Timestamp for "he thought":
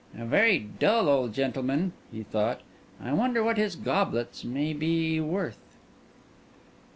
2.11-2.61